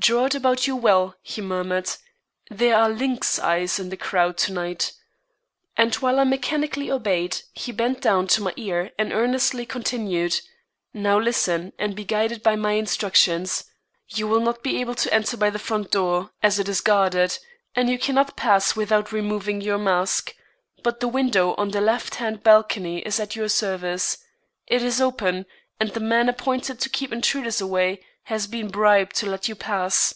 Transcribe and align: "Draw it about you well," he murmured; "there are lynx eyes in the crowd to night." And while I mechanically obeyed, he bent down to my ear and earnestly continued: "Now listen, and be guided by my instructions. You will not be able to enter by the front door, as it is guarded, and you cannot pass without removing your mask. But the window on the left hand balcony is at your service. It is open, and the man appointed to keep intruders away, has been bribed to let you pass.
"Draw 0.00 0.26
it 0.26 0.34
about 0.36 0.68
you 0.68 0.76
well," 0.76 1.16
he 1.22 1.40
murmured; 1.42 1.90
"there 2.48 2.76
are 2.76 2.88
lynx 2.88 3.40
eyes 3.40 3.80
in 3.80 3.88
the 3.88 3.96
crowd 3.96 4.38
to 4.38 4.52
night." 4.52 4.92
And 5.76 5.92
while 5.96 6.20
I 6.20 6.24
mechanically 6.24 6.88
obeyed, 6.88 7.38
he 7.52 7.72
bent 7.72 8.00
down 8.00 8.28
to 8.28 8.40
my 8.42 8.52
ear 8.56 8.92
and 8.96 9.12
earnestly 9.12 9.66
continued: 9.66 10.40
"Now 10.94 11.18
listen, 11.18 11.72
and 11.80 11.96
be 11.96 12.04
guided 12.04 12.44
by 12.44 12.54
my 12.54 12.74
instructions. 12.74 13.64
You 14.08 14.28
will 14.28 14.38
not 14.40 14.62
be 14.62 14.80
able 14.80 14.94
to 14.94 15.12
enter 15.12 15.36
by 15.36 15.50
the 15.50 15.58
front 15.58 15.90
door, 15.90 16.30
as 16.44 16.60
it 16.60 16.68
is 16.68 16.80
guarded, 16.80 17.36
and 17.74 17.90
you 17.90 17.98
cannot 17.98 18.36
pass 18.36 18.76
without 18.76 19.10
removing 19.10 19.60
your 19.60 19.78
mask. 19.78 20.32
But 20.84 21.00
the 21.00 21.08
window 21.08 21.56
on 21.58 21.72
the 21.72 21.80
left 21.80 22.14
hand 22.14 22.44
balcony 22.44 23.00
is 23.00 23.18
at 23.18 23.34
your 23.34 23.48
service. 23.48 24.18
It 24.68 24.80
is 24.80 25.00
open, 25.00 25.44
and 25.80 25.90
the 25.90 26.00
man 26.00 26.28
appointed 26.28 26.78
to 26.80 26.88
keep 26.88 27.12
intruders 27.12 27.60
away, 27.60 28.04
has 28.24 28.46
been 28.46 28.68
bribed 28.68 29.16
to 29.16 29.24
let 29.24 29.48
you 29.48 29.54
pass. 29.54 30.14